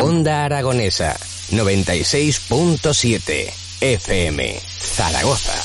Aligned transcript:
Onda 0.00 0.44
Aragonesa 0.44 1.16
96.7 1.50 3.50
FM 3.80 4.54
Zaragoza. 4.60 5.58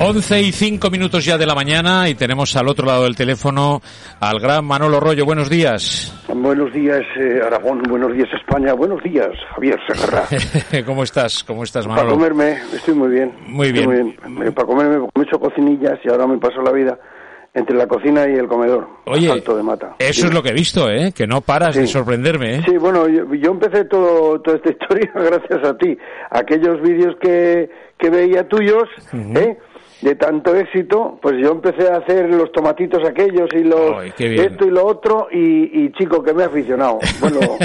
11 0.00 0.42
y 0.42 0.50
5 0.52 0.90
minutos 0.90 1.24
ya 1.24 1.38
de 1.38 1.46
la 1.46 1.54
mañana 1.54 2.08
y 2.08 2.16
tenemos 2.16 2.56
al 2.56 2.66
otro 2.68 2.86
lado 2.86 3.04
del 3.04 3.14
teléfono 3.14 3.80
al 4.18 4.40
gran 4.40 4.64
Manolo 4.64 4.98
Rollo. 4.98 5.24
Buenos 5.24 5.48
días. 5.48 6.12
Buenos 6.34 6.72
días, 6.72 7.02
eh, 7.20 7.40
Aragón. 7.46 7.82
Buenos 7.88 8.12
días, 8.12 8.28
España. 8.34 8.72
Buenos 8.74 9.00
días, 9.04 9.28
Javier 9.54 9.78
Segarra. 9.86 10.24
¿Cómo 10.86 11.04
estás? 11.04 11.44
¿Cómo 11.44 11.62
estás, 11.62 11.86
Manolo? 11.86 12.08
Para 12.08 12.14
comerme, 12.16 12.58
estoy 12.74 12.94
muy 12.94 13.10
bien. 13.10 13.32
Muy 13.46 13.70
bien. 13.70 14.16
Eh, 14.44 14.50
Para 14.50 14.66
comerme, 14.66 14.98
me 14.98 15.22
he 15.22 15.24
hecho 15.26 15.38
cocinillas 15.38 16.00
y 16.04 16.08
ahora 16.10 16.26
me 16.26 16.38
paso 16.38 16.60
la 16.60 16.72
vida 16.72 16.98
entre 17.54 17.76
la 17.76 17.86
cocina 17.86 18.28
y 18.28 18.32
el 18.34 18.48
comedor. 18.48 18.88
Oye, 19.06 19.28
Salto 19.28 19.56
de 19.56 19.62
mata. 19.62 19.94
eso 19.98 20.26
es 20.26 20.34
lo 20.34 20.42
que 20.42 20.48
he 20.50 20.54
visto, 20.54 20.90
¿eh? 20.90 21.12
Que 21.16 21.26
no 21.26 21.40
paras 21.40 21.76
de 21.76 21.86
sorprenderme, 21.86 22.56
¿eh? 22.56 22.62
Sí, 22.66 22.76
bueno, 22.76 23.06
yo, 23.08 23.32
yo 23.34 23.50
empecé 23.52 23.84
todo, 23.84 24.40
toda 24.40 24.56
esta 24.56 24.70
historia 24.72 25.10
gracias 25.14 25.64
a 25.64 25.76
ti. 25.78 25.96
Aquellos 26.30 26.80
vídeos 26.82 27.14
que, 27.20 27.70
que 27.98 28.10
veía 28.10 28.48
tuyos, 28.48 28.84
¿eh? 29.12 29.56
De 30.04 30.14
tanto 30.16 30.54
éxito, 30.54 31.18
pues 31.22 31.36
yo 31.42 31.52
empecé 31.52 31.90
a 31.90 31.96
hacer 31.96 32.28
los 32.28 32.52
tomatitos 32.52 33.00
aquellos 33.08 33.48
y 33.54 33.64
los 33.64 34.04
esto 34.18 34.66
y 34.66 34.70
lo 34.70 34.84
otro 34.86 35.28
y, 35.32 35.84
y, 35.84 35.92
chico 35.92 36.22
que 36.22 36.34
me 36.34 36.42
he 36.42 36.46
aficionado. 36.46 36.98
Bueno, 37.20 37.38
Bueno, 37.38 37.58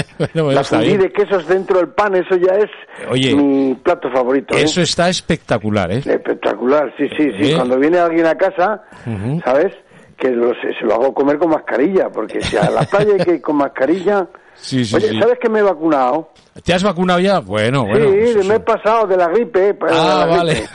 pues 0.44 0.54
la 0.54 0.64
fundí 0.64 0.96
de 0.96 1.12
quesos 1.12 1.46
dentro 1.46 1.76
del 1.78 1.88
pan, 1.90 2.14
eso 2.16 2.36
ya 2.36 2.54
es 2.54 2.70
Oye, 3.10 3.34
mi 3.34 3.74
plato 3.74 4.10
favorito. 4.10 4.56
¿eh? 4.56 4.62
Eso 4.62 4.80
está 4.80 5.10
espectacular, 5.10 5.92
¿eh? 5.92 5.98
Espectacular, 5.98 6.90
sí, 6.96 7.08
sí, 7.16 7.30
sí. 7.38 7.50
¿Eh? 7.50 7.56
Cuando 7.56 7.78
viene 7.78 7.98
alguien 7.98 8.24
a 8.26 8.34
casa, 8.36 8.84
Ujú. 9.06 9.40
¿sabes? 9.44 9.74
Que 10.16 10.30
lo- 10.30 10.54
se, 10.54 10.72
lo 10.86 10.94
hago 10.94 11.12
comer 11.12 11.36
con 11.38 11.50
mascarilla, 11.50 12.08
porque 12.08 12.40
si 12.40 12.56
a 12.56 12.70
la 12.70 12.82
playa 12.84 13.12
hay 13.18 13.24
que 13.24 13.34
ir 13.34 13.42
con 13.42 13.56
mascarilla... 13.56 14.26
Sí, 14.54 14.84
sí, 14.84 14.94
Oye, 14.96 15.08
sí. 15.08 15.18
¿sabes 15.18 15.38
que 15.40 15.48
me 15.48 15.60
he 15.60 15.62
vacunado? 15.62 16.32
¿Te 16.62 16.74
has 16.74 16.82
vacunado 16.82 17.18
ya? 17.18 17.38
Bueno, 17.38 17.86
bueno. 17.86 18.10
sí, 18.10 18.32
pues 18.34 18.46
me 18.46 18.56
he 18.56 18.60
pasado 18.60 19.06
de 19.06 19.16
la 19.16 19.28
gripe. 19.28 19.72
pues, 19.72 19.90
de 19.90 19.98
Ah, 19.98 20.26
la 20.28 20.36
vale. 20.36 20.52
gripe. 20.52 20.68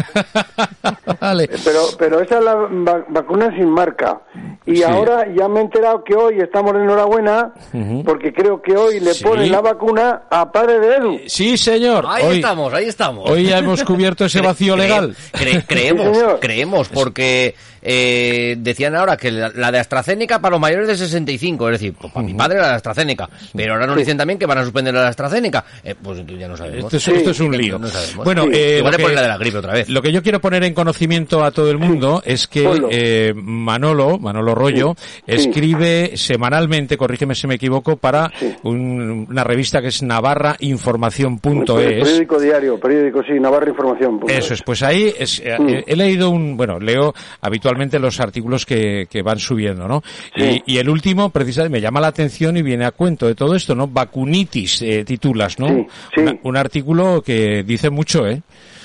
vale. 1.25 1.49
Pero, 1.63 1.81
pero 1.97 2.21
esa 2.21 2.37
es 2.39 2.43
la 2.43 2.55
va- 2.55 3.05
vacuna 3.09 3.51
sin 3.55 3.69
marca. 3.69 4.21
Y 4.65 4.77
Sí. 4.77 4.83
ahora 4.83 5.25
ya 5.35 5.47
me 5.47 5.59
he 5.59 5.63
enterado 5.63 6.03
que 6.03 6.15
hoy 6.15 6.39
estamos 6.39 6.73
de 6.73 6.79
enhorabuena, 6.81 7.53
Ujú. 7.71 8.03
porque 8.03 8.33
creo 8.33 8.61
que 8.61 8.75
hoy 8.75 8.99
le 8.99 9.13
Sí. 9.13 9.23
ponen 9.23 9.51
la 9.51 9.61
vacuna 9.61 10.23
a 10.29 10.51
padre 10.51 10.79
de 10.79 10.95
Edu. 10.95 11.19
Sí, 11.27 11.55
señor. 11.57 12.05
Ahí 12.07 12.23
Hoy, 12.25 12.35
estamos, 12.37 12.73
ahí 12.73 12.85
estamos. 12.87 13.29
hoy 13.29 13.45
ya 13.45 13.59
hemos 13.59 13.83
cubierto 13.83 14.25
ese 14.25 14.41
vacío 14.41 14.75
Cre- 14.75 14.77
legal. 14.79 15.15
cre- 15.31 15.63
creemos, 15.67 16.17
Sí, 16.17 16.23
creemos, 16.41 16.89
porque 16.89 17.53
eh, 17.87 18.55
decían 18.57 18.95
ahora 18.95 19.15
que 19.15 19.29
la, 19.31 19.51
la 19.53 19.71
de 19.71 19.77
AstraZeneca 19.79 20.39
para 20.39 20.53
los 20.53 20.59
mayores 20.59 20.87
de 20.87 20.97
65, 20.97 21.69
es 21.69 21.73
decir, 21.79 21.93
pues 21.99 22.11
para 22.11 22.25
mi 22.25 22.33
padre 22.33 22.57
la 22.59 22.69
de 22.69 22.73
AstraZeneca, 22.75 23.29
pero 23.55 23.73
ahora 23.73 23.85
nos 23.85 23.95
dicen 23.97 24.17
también 24.17 24.39
que 24.39 24.47
van 24.47 24.57
a 24.57 24.63
suspender 24.63 24.91
la 24.95 25.01
de 25.03 25.07
AstraZeneca, 25.09 25.63
eh, 25.83 25.93
pues 26.01 26.17
entonces 26.17 26.39
ya 26.41 26.47
no 26.47 26.57
sabemos. 26.57 26.91
Esto 26.91 26.97
es, 26.97 27.07
esto 27.19 27.29
es 27.29 27.39
un 27.39 27.51
Sí. 27.53 27.57
lío. 27.59 27.77
No. 27.77 27.87
Bueno, 28.23 28.45
Sí. 28.45 28.49
eh, 28.53 28.75
Igual 28.79 28.93
le 28.93 28.99
ponen 28.99 29.15
la 29.15 29.21
de 29.21 29.27
la 29.27 29.37
gripe 29.37 29.57
otra 29.59 29.73
vez. 29.73 29.87
lo 29.89 30.01
que 30.01 30.11
yo 30.11 30.23
quiero 30.23 30.41
poner 30.41 30.63
en 30.63 30.73
conocimiento 30.73 31.14
a 31.15 31.51
todo 31.51 31.71
el 31.71 31.77
mundo 31.77 32.21
es 32.25 32.47
que 32.47 32.67
eh, 32.91 33.33
Manolo, 33.35 34.17
Manolo 34.19 34.53
Rollo, 34.53 34.95
Sí. 34.97 35.23
escribe 35.27 36.11
semanalmente, 36.15 36.97
corrígeme 36.97 37.35
si 37.35 37.47
me 37.47 37.55
equivoco, 37.55 37.95
para 37.97 38.31
un- 38.63 39.27
una 39.29 39.43
revista 39.43 39.81
que 39.81 39.87
es 39.87 40.03
navarrainformación.es. 40.03 42.03
Periódico 42.03 42.39
diario, 42.39 42.79
periódico, 42.79 43.21
sí, 43.23 43.39
Navarra 43.39 43.69
Información. 43.69 44.19
punto 44.19 44.33
Eso 44.33 44.53
es, 44.53 44.61
pues 44.63 44.83
ahí 44.83 45.13
es, 45.17 45.39
eh, 45.39 45.55
eh, 45.67 45.83
he 45.87 45.95
leído 45.95 46.29
un, 46.29 46.57
bueno, 46.57 46.79
leo 46.79 47.13
habitualmente 47.41 47.99
los 47.99 48.19
artículos 48.19 48.65
que, 48.65 49.07
que 49.09 49.21
van 49.21 49.39
subiendo, 49.39 49.87
¿no? 49.87 50.03
Y, 50.35 50.61
y 50.65 50.77
el 50.77 50.89
último, 50.89 51.29
precisamente, 51.29 51.77
me 51.77 51.81
llama 51.81 51.99
la 52.01 52.07
atención 52.07 52.57
y 52.57 52.61
viene 52.61 52.85
a 52.85 52.91
cuento 52.91 53.27
de 53.27 53.35
todo 53.35 53.55
esto, 53.55 53.75
¿no? 53.75 53.87
Vacunitis, 53.87 54.81
eh, 54.81 55.03
titulas, 55.05 55.59
¿no? 55.59 55.87
Una- 56.17 56.37
un 56.43 56.57
artículo 56.57 57.21
que 57.21 57.63
dice 57.63 57.89
mucho, 57.89 58.27
¿eh? 58.27 58.41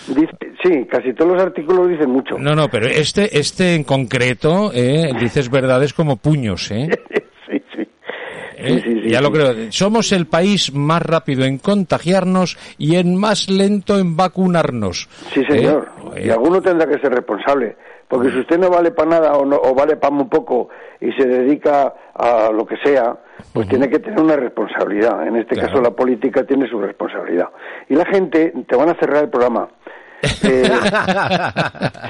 Dice- 0.08 0.28
sí, 0.62 0.86
casi 0.86 1.12
todos 1.14 1.32
los 1.32 1.42
artículos 1.42 1.88
dicen 1.88 2.10
mucho. 2.10 2.38
No, 2.38 2.54
no, 2.54 2.68
pero 2.68 2.86
este, 2.86 3.38
este 3.38 3.74
en 3.74 3.84
concreto, 3.84 4.70
eh, 4.74 5.12
dices 5.18 5.50
verdades 5.50 5.92
como 5.92 6.16
puños, 6.16 6.70
¿eh? 6.70 6.88
sí, 7.48 7.62
sí. 7.74 7.82
¿Eh? 8.56 8.68
Sí, 8.68 8.80
sí, 8.80 9.00
sí, 9.02 9.10
ya 9.10 9.18
sí. 9.18 9.24
lo 9.24 9.30
creo. 9.32 9.54
Somos 9.70 10.12
el 10.12 10.26
país 10.26 10.72
más 10.74 11.02
rápido 11.02 11.44
en 11.44 11.58
contagiarnos 11.58 12.58
y 12.78 12.96
en 12.96 13.16
más 13.16 13.48
lento 13.50 13.98
en 13.98 14.16
vacunarnos. 14.16 15.08
Sí, 15.32 15.44
señor. 15.46 15.88
¿Eh? 16.16 16.26
Y 16.26 16.30
alguno 16.30 16.60
tendrá 16.60 16.86
que 16.86 17.00
ser 17.00 17.12
responsable. 17.12 17.76
Porque 18.08 18.30
si 18.30 18.40
usted 18.40 18.58
no 18.58 18.68
vale 18.70 18.90
para 18.90 19.08
nada 19.08 19.32
o, 19.34 19.46
no, 19.46 19.54
o 19.56 19.72
vale 19.72 19.96
para 19.96 20.12
muy 20.12 20.24
poco 20.24 20.68
y 21.00 21.12
se 21.12 21.28
dedica 21.28 21.94
a 22.12 22.50
lo 22.50 22.66
que 22.66 22.74
sea, 22.82 23.16
pues 23.52 23.68
tiene 23.68 23.88
que 23.88 24.00
tener 24.00 24.18
una 24.20 24.34
responsabilidad. 24.34 25.28
En 25.28 25.36
este 25.36 25.54
Claro. 25.54 25.68
caso 25.68 25.80
la 25.80 25.92
política 25.92 26.44
tiene 26.44 26.68
su 26.68 26.80
responsabilidad. 26.80 27.50
Y 27.88 27.94
la 27.94 28.04
gente, 28.06 28.52
te 28.66 28.76
van 28.76 28.88
a 28.90 28.94
cerrar 28.98 29.22
el 29.22 29.30
programa. 29.30 29.68
Eh, 30.22 30.70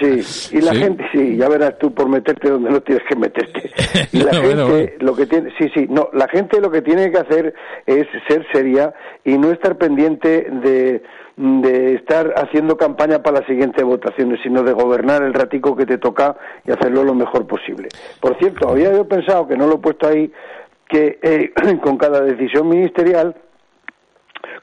sí, 0.01 0.57
y 0.57 0.61
la 0.61 0.73
Sí. 0.75 0.79
gente, 0.79 1.05
sí, 1.13 1.37
ya 1.37 1.49
verás 1.49 1.79
tú 1.79 1.93
por 1.95 2.09
meterte 2.09 2.51
donde 2.51 2.71
no 2.71 2.81
tienes 2.81 3.05
que 3.09 3.17
meterte. 3.17 3.71
Y 4.13 4.19
la 4.23 4.33
gente, 4.33 4.47
bueno, 4.47 4.69
bueno. 4.69 4.89
lo 5.01 5.15
que 5.15 5.27
tiene, 5.27 5.53
sí, 5.59 5.71
sí, 5.75 5.87
no, 5.89 6.09
la 6.13 6.29
gente 6.29 6.61
lo 6.61 6.71
que 6.71 6.83
tiene 6.83 7.11
que 7.11 7.19
hacer 7.19 7.55
es 7.87 8.07
ser 8.29 8.47
seria 8.53 8.93
y 9.25 9.37
no 9.39 9.51
estar 9.53 9.77
pendiente 9.77 10.49
de, 10.51 11.03
de 11.37 11.95
estar 11.95 12.33
haciendo 12.37 12.77
campaña 12.77 13.23
para 13.23 13.39
las 13.41 13.47
siguientes 13.47 13.85
votaciones, 13.85 14.41
sino 14.43 14.63
de 14.63 14.73
gobernar 14.73 15.23
el 15.23 15.35
ratico 15.35 15.77
que 15.77 15.87
te 15.87 15.99
toca 15.99 16.37
y 16.67 16.73
hacerlo 16.73 17.05
lo 17.05 17.15
mejor 17.15 17.47
posible. 17.47 17.89
Por 18.21 18.37
cierto, 18.39 18.69
había 18.71 18.93
yo 18.93 19.07
pensado, 19.07 19.47
que 19.47 19.57
no 19.57 19.67
lo 19.67 19.75
he 19.77 19.79
puesto 19.79 20.09
ahí, 20.09 20.33
que 20.89 21.19
eh, 21.23 21.53
con 21.83 21.97
cada 21.97 22.21
decisión 22.23 22.69
ministerial 22.69 23.35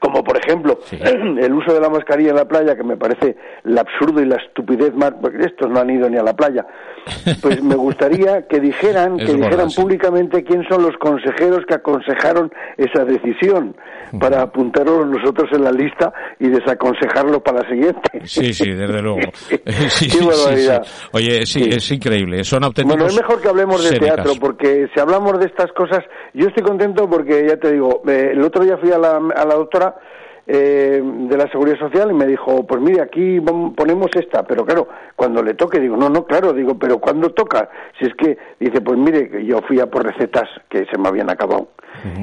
como 0.00 0.22
por 0.24 0.36
ejemplo 0.38 0.78
el 0.90 1.52
uso 1.52 1.72
de 1.74 1.80
la 1.80 1.88
mascarilla 1.88 2.30
en 2.30 2.36
la 2.36 2.44
playa, 2.46 2.76
que 2.76 2.84
me 2.84 2.96
parece 2.96 3.36
el 3.64 3.78
absurdo 3.78 4.20
y 4.20 4.26
la 4.26 4.36
estupidez 4.36 4.94
más, 4.94 5.12
porque 5.20 5.38
estos 5.44 5.70
no 5.70 5.80
han 5.80 5.90
ido 5.90 6.08
ni 6.08 6.16
a 6.18 6.22
la 6.22 6.34
playa, 6.34 6.66
pues 7.40 7.62
me 7.62 7.74
gustaría 7.74 8.46
que 8.46 8.60
dijeran, 8.60 9.16
que 9.18 9.24
verdad, 9.26 9.36
dijeran 9.48 9.70
sí. 9.70 9.82
públicamente 9.82 10.44
quién 10.44 10.62
son 10.68 10.82
los 10.82 10.96
consejeros 10.98 11.60
que 11.66 11.74
aconsejaron 11.74 12.50
esa 12.76 13.04
decisión, 13.04 13.76
para 14.18 14.40
apuntarlos 14.42 15.06
nosotros 15.06 15.50
en 15.52 15.64
la 15.64 15.70
lista 15.70 16.10
y 16.40 16.48
desaconsejarlo 16.48 17.42
para 17.42 17.62
la 17.62 17.68
siguiente. 17.68 18.00
Sí, 18.24 18.54
sí, 18.54 18.72
desde 18.72 19.02
luego. 19.02 19.18
Sí, 19.88 20.06
Qué 20.06 20.10
sí, 20.10 20.10
sí, 20.10 20.26
barbaridad. 20.26 20.82
sí. 20.84 21.08
Oye, 21.12 21.46
sí, 21.46 21.58
Sí. 21.64 21.70
es 21.70 21.90
increíble. 21.92 22.44
Son 22.44 22.62
auténticos. 22.64 22.96
Bueno, 22.96 23.10
es 23.10 23.16
mejor 23.20 23.42
que 23.42 23.48
hablemos 23.48 23.90
de 23.90 23.98
teatro, 23.98 24.32
porque 24.40 24.86
si 24.94 25.00
hablamos 25.00 25.38
de 25.40 25.46
estas 25.46 25.72
cosas, 25.72 26.00
yo 26.34 26.46
estoy 26.46 26.62
contento 26.62 27.08
porque, 27.08 27.46
ya 27.48 27.56
te 27.56 27.72
digo, 27.72 28.02
eh, 28.08 28.30
el 28.32 28.40
otro 28.42 28.64
día 28.64 28.76
fui 28.78 28.90
a 28.92 28.98
la, 28.98 29.16
a 29.16 29.44
la 29.44 29.54
doctora 29.54 29.87
eh, 30.46 31.02
de 31.04 31.36
la 31.36 31.46
Seguridad 31.50 31.78
Social 31.78 32.10
y 32.10 32.14
me 32.14 32.26
dijo, 32.26 32.66
pues 32.66 32.80
mire, 32.80 33.02
aquí 33.02 33.38
ponemos 33.76 34.08
esta, 34.14 34.44
pero 34.44 34.64
claro, 34.64 34.88
cuando 35.14 35.42
le 35.42 35.52
toque, 35.54 35.78
digo, 35.78 35.96
no, 35.96 36.08
no, 36.08 36.24
claro, 36.24 36.52
digo, 36.54 36.78
pero 36.78 36.98
¿cuándo 36.98 37.30
toca? 37.30 37.68
Si 37.98 38.06
es 38.06 38.14
que, 38.14 38.38
dice, 38.58 38.80
pues 38.80 38.98
mire, 38.98 39.28
que 39.28 39.44
yo 39.44 39.60
fui 39.68 39.78
a 39.80 39.86
por 39.90 40.04
recetas 40.06 40.48
que 40.70 40.86
se 40.86 40.96
me 40.98 41.08
habían 41.08 41.28
acabado. 41.30 41.68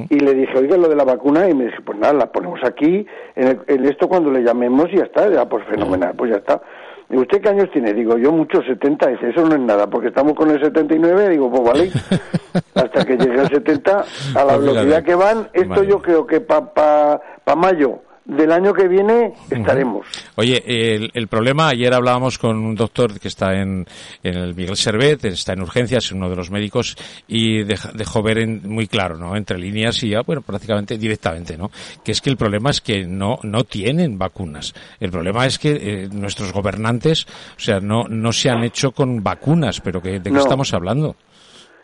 Y 0.09 0.19
le 0.19 0.33
dije, 0.33 0.57
oiga, 0.57 0.77
lo 0.77 0.87
de 0.87 0.95
la 0.95 1.03
vacuna, 1.03 1.49
y 1.49 1.53
me 1.53 1.65
dice, 1.65 1.77
pues 1.85 1.97
nada, 1.99 2.13
la 2.13 2.31
ponemos 2.31 2.59
aquí, 2.63 3.05
en, 3.35 3.47
el- 3.47 3.59
en 3.67 3.85
esto 3.85 4.07
cuando 4.07 4.31
le 4.31 4.41
llamemos 4.41 4.87
y 4.91 4.97
ya 4.97 5.03
está, 5.03 5.29
ya, 5.29 5.47
pues 5.49 5.63
fenomenal, 5.65 6.13
pues 6.15 6.31
ya 6.31 6.37
está. 6.37 6.61
¿Y 7.09 7.17
usted 7.17 7.41
qué 7.41 7.49
años 7.49 7.69
tiene? 7.71 7.93
Digo, 7.93 8.17
yo 8.17 8.31
muchos, 8.31 8.65
70. 8.65 9.07
Dice, 9.07 9.29
eso 9.29 9.45
no 9.45 9.55
es 9.55 9.61
nada, 9.61 9.87
porque 9.87 10.07
estamos 10.07 10.33
con 10.33 10.49
el 10.49 10.59
79. 10.59 11.29
Digo, 11.29 11.51
pues 11.51 11.63
vale, 11.63 11.91
hasta 12.75 13.05
que 13.05 13.17
llegue 13.17 13.39
al 13.39 13.49
70, 13.49 14.05
a 14.35 14.43
la 14.43 14.57
velocidad 14.57 15.03
que 15.03 15.15
van, 15.15 15.49
esto 15.53 15.69
Vale. 15.69 15.87
yo 15.87 16.01
creo 16.01 16.25
que 16.25 16.41
para 16.41 16.73
pa, 16.73 17.21
pa 17.43 17.55
mayo 17.55 18.01
del 18.25 18.51
año 18.51 18.73
que 18.73 18.87
viene 18.87 19.33
estaremos. 19.49 20.07
Oye, 20.35 20.63
el, 20.65 21.11
el, 21.13 21.27
problema, 21.27 21.69
ayer 21.69 21.93
hablábamos 21.93 22.39
con 22.39 22.57
un 22.57 22.75
doctor 22.75 23.19
que 23.19 23.27
está 23.27 23.53
en, 23.53 23.85
en 24.23 24.35
el 24.35 24.55
Miguel 24.55 24.75
Servet, 24.75 25.23
está 25.25 25.53
en 25.53 25.61
urgencias, 25.61 26.11
uno 26.11 26.29
de 26.29 26.35
los 26.35 26.49
médicos, 26.49 26.97
y 27.27 27.63
dejó 27.63 28.23
ver 28.23 28.39
en, 28.39 28.61
muy 28.67 28.87
claro, 28.87 29.17
¿no? 29.17 29.35
Entre 29.35 29.57
líneas 29.57 30.01
y 30.03 30.09
ya, 30.09 30.21
bueno, 30.21 30.41
prácticamente 30.41 30.97
directamente, 30.97 31.55
¿no? 31.55 31.69
Que 32.03 32.11
es 32.11 32.21
que 32.21 32.31
el 32.31 32.37
problema 32.37 32.71
es 32.71 32.81
que 32.81 33.05
no, 33.05 33.37
no 33.43 33.63
tienen 33.63 34.17
vacunas. 34.17 34.73
El 34.99 35.11
problema 35.11 35.45
es 35.45 35.59
que 35.59 35.71
eh, 35.73 36.09
nuestros 36.11 36.51
gobernantes, 36.51 37.25
o 37.55 37.59
sea, 37.59 37.79
no, 37.79 38.05
no 38.09 38.33
se 38.33 38.49
han 38.49 38.63
hecho 38.63 38.91
con 38.91 39.23
vacunas, 39.23 39.81
pero 39.81 40.01
que, 40.01 40.19
¿de 40.19 40.31
qué 40.31 40.39
estamos 40.39 40.73
hablando? 40.73 41.15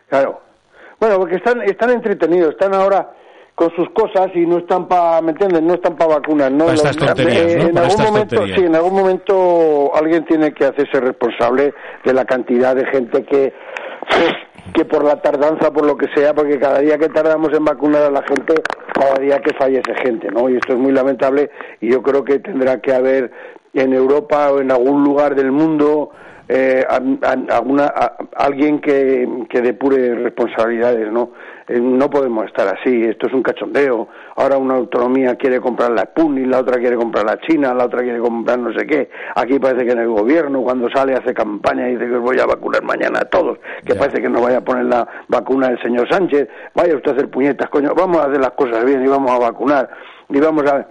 Claro. 0.09 0.41
Bueno, 0.99 1.17
porque 1.17 1.35
están, 1.35 1.61
están 1.61 1.89
entretenidos, 1.91 2.51
están 2.51 2.73
ahora 2.75 3.11
con 3.55 3.69
sus 3.75 3.89
cosas 3.91 4.31
y 4.33 4.45
no 4.45 4.59
están 4.59 4.87
para, 4.87 5.21
¿me 5.21 5.31
entiendes? 5.31 5.61
No 5.61 5.75
están 5.75 5.95
para 5.95 6.15
vacunas, 6.15 6.51
¿no? 6.51 6.71
estas 6.71 6.95
tonterías, 6.95 7.57
¿no? 7.57 7.69
En 7.69 7.77
algún 7.77 8.03
momento, 8.03 8.45
sí, 8.47 8.63
en 8.63 8.75
algún 8.75 8.93
momento 8.93 9.95
alguien 9.95 10.25
tiene 10.25 10.53
que 10.53 10.65
hacerse 10.65 10.99
responsable 10.99 11.73
de 12.03 12.13
la 12.13 12.25
cantidad 12.25 12.75
de 12.75 12.85
gente 12.85 13.23
que 13.23 13.53
que 14.73 14.85
por 14.85 15.03
la 15.03 15.21
tardanza, 15.21 15.71
por 15.71 15.85
lo 15.85 15.97
que 15.97 16.07
sea, 16.15 16.33
porque 16.33 16.59
cada 16.59 16.79
día 16.79 16.97
que 16.97 17.09
tardamos 17.09 17.49
en 17.53 17.65
vacunar 17.65 18.03
a 18.03 18.11
la 18.11 18.23
gente, 18.23 18.55
cada 18.93 19.15
día 19.15 19.39
que 19.39 19.53
fallece 19.53 19.93
gente, 20.03 20.29
¿no? 20.31 20.49
Y 20.49 20.55
esto 20.55 20.73
es 20.73 20.79
muy 20.79 20.91
lamentable 20.91 21.49
y 21.79 21.91
yo 21.91 22.01
creo 22.01 22.23
que 22.23 22.39
tendrá 22.39 22.79
que 22.79 22.93
haber 22.93 23.31
en 23.73 23.93
Europa 23.93 24.51
o 24.51 24.59
en 24.59 24.71
algún 24.71 25.03
lugar 25.03 25.35
del 25.35 25.51
mundo 25.51 26.11
eh, 26.53 26.85
alguna, 27.49 27.85
alguien 28.35 28.81
que, 28.81 29.45
que 29.49 29.61
depure 29.61 30.15
responsabilidades, 30.15 31.09
¿no? 31.09 31.31
Eh, 31.65 31.79
no 31.79 32.09
podemos 32.09 32.45
estar 32.45 32.67
así, 32.67 33.03
esto 33.03 33.27
es 33.27 33.33
un 33.33 33.41
cachondeo. 33.41 34.09
Ahora 34.35 34.57
una 34.57 34.75
autonomía 34.75 35.35
quiere 35.35 35.61
comprar 35.61 35.91
la 35.91 36.01
Sputnik, 36.01 36.47
la 36.47 36.59
otra 36.59 36.77
quiere 36.77 36.97
comprar 36.97 37.23
la 37.23 37.39
China, 37.39 37.73
la 37.73 37.85
otra 37.85 38.01
quiere 38.01 38.19
comprar 38.19 38.59
no 38.59 38.73
sé 38.77 38.85
qué. 38.85 39.09
Aquí 39.35 39.59
parece 39.59 39.85
que 39.85 39.93
en 39.93 39.99
el 39.99 40.09
gobierno, 40.09 40.61
cuando 40.61 40.89
sale, 40.89 41.13
hace 41.13 41.33
campaña 41.33 41.87
y 41.87 41.93
dice 41.93 42.07
que 42.07 42.15
os 42.15 42.21
voy 42.21 42.37
a 42.39 42.45
vacunar 42.45 42.83
mañana 42.83 43.19
a 43.21 43.29
todos, 43.29 43.57
que 43.85 43.95
parece 43.95 44.21
que 44.21 44.27
no 44.27 44.41
vaya 44.41 44.57
a 44.57 44.61
poner 44.61 44.85
la 44.85 45.07
vacuna 45.29 45.67
el 45.67 45.81
señor 45.81 46.09
Sánchez. 46.09 46.49
Vaya 46.75 46.97
usted 46.97 47.11
a 47.11 47.13
hacer 47.13 47.29
puñetas, 47.29 47.69
coño, 47.69 47.93
vamos 47.95 48.17
a 48.17 48.25
hacer 48.25 48.41
las 48.41 48.51
cosas 48.51 48.83
bien 48.83 49.05
y 49.05 49.07
vamos 49.07 49.31
a 49.31 49.39
vacunar 49.39 49.89
y 50.27 50.39
vamos 50.41 50.65
a 50.69 50.85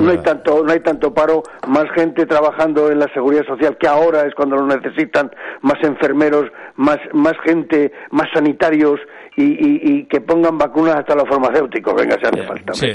no 0.00 0.10
hay 0.10 0.18
tanto 0.18 0.64
no 0.64 0.72
hay 0.72 0.80
tanto 0.80 1.14
paro 1.14 1.42
más 1.66 1.84
gente 1.94 2.26
trabajando 2.26 2.90
en 2.90 2.98
la 2.98 3.12
seguridad 3.14 3.46
social 3.46 3.76
que 3.78 3.86
ahora 3.86 4.26
es 4.26 4.34
cuando 4.34 4.56
lo 4.56 4.66
necesitan 4.66 5.30
más 5.62 5.82
enfermeros 5.82 6.50
más 6.76 6.98
más 7.12 7.34
gente 7.44 7.92
más 8.10 8.28
sanitarios 8.32 9.00
y, 9.40 10.04
que 10.06 10.20
pongan 10.20 10.58
vacunas 10.58 10.96
hasta 10.96 11.14
los 11.14 11.28
farmacéuticos. 11.28 11.94
Venga 11.94 12.18
se 12.20 12.26
hace 12.26 12.42
falta 12.42 12.74
sí, 12.74 12.86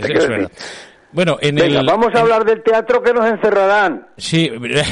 bueno, 1.13 1.37
en 1.41 1.55
Venga, 1.55 1.81
vamos 1.83 2.13
a 2.15 2.21
hablar 2.21 2.43
del 2.43 2.63
teatro 2.63 3.01
que 3.01 3.13
nos 3.13 3.25
encerrarán. 3.25 4.07
Sí, 4.17 4.51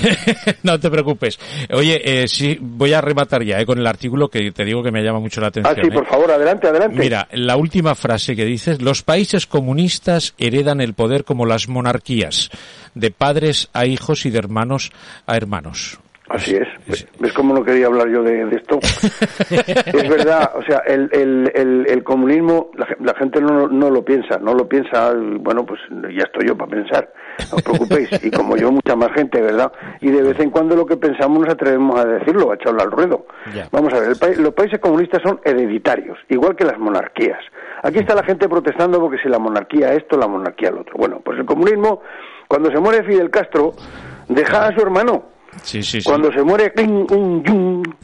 no 0.64 0.80
te 0.80 0.90
preocupes. 0.90 1.40
Oye, 1.74 2.02
eh, 2.04 2.28
sí, 2.28 2.58
voy 2.62 2.94
a 2.94 3.02
rematar 3.02 3.44
ya 3.44 3.60
eh, 3.60 3.66
con 3.66 3.80
el 3.80 3.88
artículo 3.88 4.30
que 4.30 4.52
te 4.52 4.64
digo 4.64 4.84
que 4.84 4.92
me 4.92 5.04
llama 5.04 5.20
mucho 5.20 5.42
la 5.42 5.48
atención. 5.48 5.76
Ah, 5.78 5.82
sí, 5.84 5.90
por 5.90 6.04
eh. 6.04 6.08
favor, 6.08 6.32
adelante, 6.32 6.68
adelante. 6.68 7.00
Mira, 7.00 7.28
la 7.32 7.58
última 7.58 7.96
frase 7.96 8.36
que 8.36 8.46
dices, 8.46 8.82
los 8.82 9.02
países 9.02 9.48
comunistas 9.48 10.36
heredan 10.38 10.80
el 10.80 10.94
poder 10.94 11.24
como 11.24 11.46
las 11.46 11.68
monarquías, 11.68 12.52
de 12.94 13.12
padres 13.12 13.70
a 13.74 13.86
hijos 13.86 14.26
y 14.26 14.30
de 14.30 14.40
hermanos 14.40 14.92
a 15.26 15.36
hermanos. 15.36 16.00
Así 16.32 16.56
es. 16.56 16.68
¿Ves 17.20 17.34
cómo 17.34 17.54
no 17.54 17.64
quería 17.64 17.88
hablar 17.88 18.08
yo 18.10 18.24
de, 18.24 18.44
esto? 18.56 18.80
es 19.52 20.10
verdad, 20.10 20.52
o 20.56 20.64
sea, 20.64 20.80
el, 20.88 21.10
el, 21.12 21.86
el, 21.88 22.04
comunismo, 22.04 22.72
la, 22.78 23.14
gente 23.16 23.42
no, 23.42 23.68
no, 23.68 23.90
lo 23.90 24.04
piensa, 24.06 24.38
no 24.40 24.54
lo 24.54 24.68
piensa, 24.68 25.14
bueno, 25.14 25.66
pues 25.66 25.82
ya 25.90 26.24
estoy 26.24 26.48
yo 26.48 26.58
para 26.58 26.72
pensar, 26.72 27.12
no 27.52 27.58
os 27.58 27.64
preocupéis, 27.64 28.10
y 28.24 28.32
como 28.32 28.56
yo, 28.56 28.72
mucha 28.72 28.96
más 28.96 29.12
gente, 29.14 29.42
¿verdad? 29.42 29.74
Y 30.00 30.10
de 30.10 30.22
vez 30.22 30.40
en 30.40 30.52
cuando 30.52 30.76
lo 30.76 30.86
que 30.86 30.96
pensamos 30.96 31.40
nos 31.40 31.50
atrevemos 31.50 32.00
a 32.00 32.06
decirlo, 32.06 32.52
a 32.52 32.56
echarlo 32.56 32.82
al 32.82 32.92
ruedo. 32.92 33.26
Vamos 33.72 33.94
a 33.94 34.00
ver, 34.00 34.38
los 34.40 34.54
países 34.54 34.80
comunistas 34.80 35.22
son 35.24 35.42
hereditarios, 35.44 36.18
igual 36.30 36.56
que 36.56 36.64
las 36.64 36.80
monarquías. 36.80 37.40
Aquí 37.84 38.00
está 38.00 38.16
la 38.16 38.24
gente 38.24 38.48
protestando 38.48 39.00
porque 39.00 39.18
si 39.18 39.28
la 39.28 39.40
monarquía 39.40 39.94
esto, 39.94 40.18
la 40.18 40.28
monarquía 40.28 40.72
lo 40.72 40.82
otro. 40.82 40.94
Bueno, 40.98 41.20
pues 41.24 41.40
el 41.40 41.46
comunismo, 41.46 42.02
cuando 42.48 42.72
se 42.72 42.80
muere 42.80 43.04
Fidel 43.04 43.32
Castro, 43.32 43.74
deja 44.30 44.68
a 44.68 44.74
su 44.74 44.82
hermano, 44.82 45.31
cuando 46.04 46.32
se 46.32 46.44
muere 46.44 46.74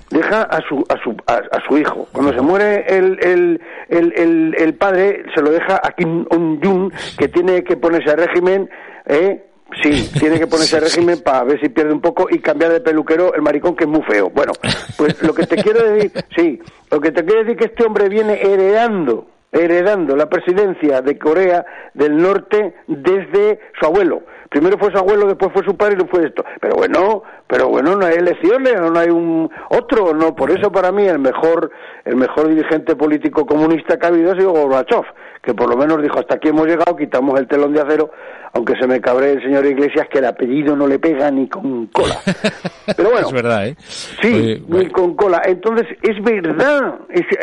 deja 0.10 0.42
a 0.44 0.62
su 0.68 0.86
a 0.90 1.02
su 1.04 1.16
a, 1.28 1.60
su 1.68 1.78
hijo. 1.78 2.08
Cuando 2.12 2.34
se 2.34 2.42
muere 2.42 2.86
el, 2.88 3.18
el, 3.22 3.62
el, 3.90 4.56
el, 4.58 4.74
padre 4.76 5.24
se 5.34 5.42
lo 5.42 5.52
deja 5.52 5.80
a 5.84 5.92
Kim 5.92 6.26
Un 6.32 6.92
que 7.18 7.28
tiene 7.28 7.64
que 7.64 7.78
ponerse 7.78 8.12
a 8.12 8.16
régimen, 8.16 8.70
¿eh? 9.06 9.44
Sí, 9.82 10.10
tiene 10.20 10.40
que 10.40 10.48
ponerse 10.48 10.78
a 10.78 10.80
régimen 10.82 11.22
para 11.22 11.44
ver 11.44 11.60
si 11.60 11.70
pierde 11.70 11.94
un 11.94 12.02
poco 12.02 12.28
y 12.30 12.40
cambiar 12.40 12.72
de 12.72 12.82
peluquero 12.82 13.34
el 13.34 13.42
maricón 13.42 13.76
que 13.76 13.86
es 13.86 13.90
muy 13.90 14.02
feo. 14.04 14.30
Bueno, 14.30 14.54
pues 14.98 15.22
lo 15.22 15.34
que 15.34 15.46
te 15.46 15.56
quiero 15.58 15.84
decir, 15.84 16.12
sí, 16.36 16.60
lo 16.92 17.00
que 17.00 17.12
te 17.12 17.24
quiero 17.24 17.42
decir 17.42 17.58
que 17.58 17.66
este 17.66 17.86
hombre 17.86 18.10
viene 18.10 18.42
heredando 18.42 19.28
heredando 19.52 20.16
la 20.16 20.28
presidencia 20.28 21.02
de 21.02 21.18
Corea 21.18 21.66
del 21.94 22.18
Norte 22.18 22.76
desde 22.88 23.60
su 23.80 23.86
abuelo. 23.86 24.24
Primero 24.50 24.78
fue 24.78 24.92
su 24.92 24.98
abuelo, 24.98 25.28
después 25.28 25.52
fue 25.52 25.64
su 25.64 25.76
padre 25.76 25.96
y 25.96 26.04
después 26.04 26.26
esto. 26.26 26.44
Pero 26.62 26.76
bueno, 26.76 27.24
pero 27.48 27.68
bueno, 27.68 27.96
no 27.96 28.06
hay 28.06 28.16
elecciones, 28.16 28.80
no 28.80 28.98
hay 28.98 29.10
un 29.10 29.50
otro, 29.70 30.14
no. 30.14 30.36
Por 30.36 30.52
eso 30.52 30.72
para 30.72 30.92
mí 30.92 31.06
el 31.06 31.20
mejor, 31.20 31.72
el 32.06 32.16
mejor 32.16 32.48
dirigente 32.48 32.96
político 32.96 33.46
comunista 33.46 33.98
que 33.98 34.06
ha 34.06 34.10
habido 34.10 34.32
ha 34.32 34.36
sido 34.36 34.52
Gorbachev, 34.52 35.04
que 35.42 35.54
por 35.54 35.70
lo 35.70 35.76
menos 35.76 36.02
dijo 36.02 36.20
hasta 36.20 36.36
aquí 36.36 36.50
hemos 36.50 36.66
llegado, 36.66 36.96
quitamos 36.96 37.38
el 37.40 37.48
telón 37.48 37.74
de 37.74 37.82
acero, 37.82 38.12
aunque 38.58 38.76
se 38.76 38.88
me 38.88 39.00
cabre 39.00 39.34
el 39.34 39.42
señor 39.44 39.68
Iglesias 39.68 40.08
que 40.10 40.18
el 40.18 40.26
apellido 40.26 40.76
no 40.76 40.88
le 40.88 40.98
pega 40.98 41.30
ni 41.30 41.48
con 41.48 41.86
cola. 41.88 42.18
Pero 42.98 43.12
bueno, 43.12 43.28
es 43.28 43.34
verdad, 43.34 43.68
¿eh? 43.68 43.76
Sí, 44.20 44.66
ni 44.68 44.88
con 44.88 45.16
cola. 45.16 45.44
Entonces 45.46 45.86
es 46.02 46.24
verdad. 46.24 46.96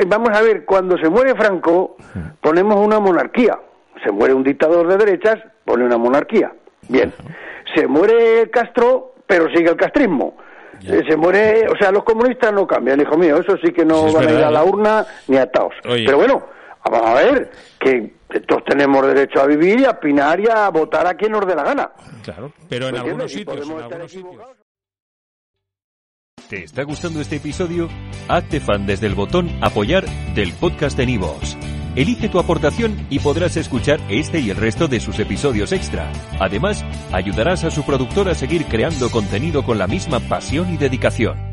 vamos 0.08 0.30
a 0.30 0.42
ver, 0.42 0.64
cuando 0.64 0.98
se 0.98 1.08
muere 1.08 1.36
Franco 1.36 1.96
ponemos 2.40 2.84
una 2.84 2.98
monarquía. 2.98 3.56
Se 4.02 4.10
muere 4.10 4.34
un 4.34 4.42
dictador 4.42 4.88
de 4.88 4.96
derechas, 4.96 5.38
pone 5.64 5.84
una 5.84 5.98
monarquía. 5.98 6.52
Bien. 6.88 7.12
Se 7.76 7.86
muere 7.86 8.50
Castro, 8.50 9.14
pero 9.24 9.46
sigue 9.54 9.70
el 9.70 9.76
castrismo. 9.76 10.36
Eh, 10.82 11.02
se 11.08 11.16
muere, 11.16 11.68
o 11.68 11.76
sea, 11.76 11.92
los 11.92 12.02
comunistas 12.02 12.52
no 12.52 12.66
cambian, 12.66 13.00
hijo 13.00 13.16
mío, 13.16 13.38
eso 13.38 13.56
sí 13.62 13.72
que 13.72 13.84
no 13.84 14.12
van 14.12 14.26
a 14.26 14.32
ir 14.32 14.44
a 14.44 14.50
la 14.50 14.64
¿eh? 14.64 14.68
urna 14.68 15.06
ni 15.28 15.36
ataos. 15.36 15.74
Pero 15.84 16.16
bueno, 16.16 16.42
vamos 16.84 17.06
a 17.06 17.14
ver 17.14 17.50
que 17.78 18.12
todos 18.40 18.64
tenemos 18.64 19.06
derecho 19.06 19.40
a 19.40 19.46
vivir 19.46 19.80
y 19.80 19.84
a 19.84 19.90
opinar 19.90 20.40
y 20.40 20.48
a 20.48 20.68
votar 20.70 21.06
a 21.06 21.14
quien 21.14 21.32
nos 21.32 21.46
dé 21.46 21.54
la 21.54 21.64
gana. 21.64 21.92
Claro, 22.22 22.52
pero 22.68 22.88
en 22.88 22.96
algunos 22.96 23.32
sitios, 23.32 23.68
en 23.68 23.78
algunos 23.78 24.10
sitios. 24.10 24.42
¿Te 26.48 26.64
está 26.64 26.82
gustando 26.82 27.20
este 27.20 27.36
episodio? 27.36 27.88
Hazte 28.28 28.60
fan 28.60 28.86
desde 28.86 29.06
el 29.06 29.14
botón 29.14 29.48
apoyar 29.62 30.04
del 30.34 30.52
podcast 30.52 30.96
de 30.96 31.06
Nivos. 31.06 31.56
Elige 31.96 32.28
tu 32.28 32.38
aportación 32.38 33.06
y 33.08 33.20
podrás 33.20 33.56
escuchar 33.56 34.00
este 34.08 34.40
y 34.40 34.50
el 34.50 34.56
resto 34.56 34.88
de 34.88 35.00
sus 35.00 35.18
episodios 35.20 35.72
extra. 35.72 36.10
Además, 36.40 36.84
ayudarás 37.12 37.64
a 37.64 37.70
su 37.70 37.84
productor 37.84 38.28
a 38.28 38.34
seguir 38.34 38.66
creando 38.66 39.10
contenido 39.10 39.64
con 39.64 39.78
la 39.78 39.86
misma 39.86 40.20
pasión 40.20 40.74
y 40.74 40.76
dedicación. 40.76 41.43